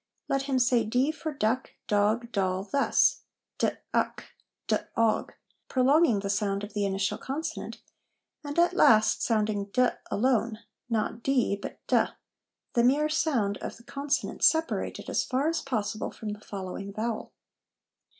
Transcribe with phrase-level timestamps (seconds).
[0.27, 3.21] Let him say d for duck, dog, doll, thus:
[3.59, 4.31] d uck,
[4.65, 5.33] d og,
[5.67, 7.79] prolonging the sound of the initial consonant,
[8.43, 10.57] and at last sounding d alone,
[10.89, 11.81] not dee, but?,
[12.71, 17.31] the mere sound of the consonant separated as far as possible from the following vowel.